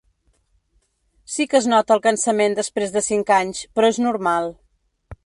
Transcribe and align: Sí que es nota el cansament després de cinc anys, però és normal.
Sí 1.33 1.45
que 1.51 1.57
es 1.59 1.67
nota 1.73 1.95
el 1.97 2.01
cansament 2.07 2.57
després 2.61 2.97
de 2.97 3.05
cinc 3.09 3.31
anys, 3.37 3.63
però 3.77 3.93
és 3.95 4.01
normal. 4.07 4.51